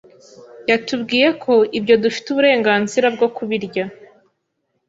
[0.69, 3.85] yatubwiye ko ibyo dufite uburenganzira bwo kubirya.